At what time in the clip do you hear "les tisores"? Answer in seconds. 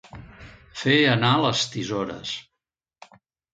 1.45-2.35